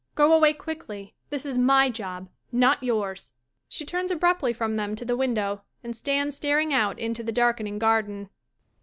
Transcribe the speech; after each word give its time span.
Go 0.15 0.33
away 0.33 0.53
quickly. 0.53 1.13
This 1.29 1.45
is 1.45 1.59
my 1.59 1.87
job, 1.91 2.27
not 2.51 2.81
yours. 2.81 3.33
IShe 3.69 3.85
turns 3.85 4.09
abruptly 4.09 4.51
from 4.51 4.75
them 4.75 4.95
to 4.95 5.05
the 5.05 5.15
ivindow, 5.15 5.61
and 5.83 5.95
stands 5.95 6.35
staring 6.35 6.73
out 6.73 6.97
into 6.97 7.21
the 7.21 7.31
darkening 7.31 7.77
garden,] 7.77 8.15
MARGARET 8.21 8.27
IDased. 8.29 8.31